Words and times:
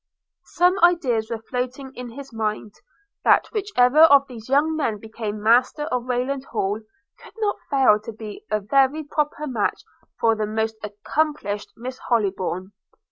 Some 0.55 0.79
ideas 0.79 1.29
were 1.29 1.37
floating 1.43 1.93
in 1.93 2.09
his 2.09 2.33
mind, 2.33 2.73
that 3.23 3.45
whichever 3.53 3.99
of 4.05 4.25
these 4.27 4.49
young 4.49 4.75
men 4.75 4.97
became 4.97 5.43
master 5.43 5.83
of 5.91 6.07
Rayland 6.07 6.45
Hall, 6.45 6.81
could 7.19 7.33
not 7.37 7.59
fail 7.69 7.99
to 7.99 8.11
be 8.11 8.43
a 8.49 8.59
very 8.59 9.03
proper 9.03 9.45
match 9.45 9.83
for 10.19 10.33
the 10.35 10.47
most 10.47 10.75
accomplished 10.81 11.73
Miss 11.77 11.99
Hollybourn. 12.09 12.71